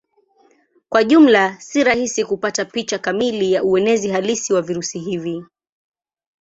[0.89, 5.45] Kwa jumla si rahisi kupata picha kamili ya uenezi halisi wa virusi hivi.